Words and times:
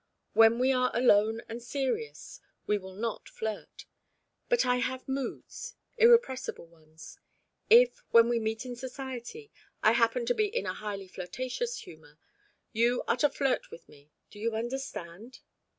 When 0.33 0.57
we 0.57 0.71
are 0.73 0.89
alone 0.97 1.43
and 1.47 1.61
serious, 1.61 2.39
we 2.65 2.79
will 2.79 2.95
not 2.95 3.29
flirt; 3.29 3.85
but 4.49 4.65
I 4.65 4.77
have 4.77 5.07
moods, 5.07 5.75
irrepressible 5.95 6.65
ones. 6.65 7.19
If, 7.69 7.99
when 8.09 8.27
we 8.27 8.39
meet 8.39 8.65
in 8.65 8.75
society, 8.75 9.51
I 9.83 9.91
happen 9.91 10.25
to 10.25 10.33
be 10.33 10.47
in 10.47 10.65
a 10.65 10.73
highly 10.73 11.07
flirtatious 11.07 11.81
humour, 11.81 12.17
you 12.73 13.03
are 13.07 13.17
to 13.17 13.29
flirt 13.29 13.69
with 13.69 13.87
me. 13.87 14.11
Do 14.31 14.39
you 14.39 14.55
understand?" 14.55 15.41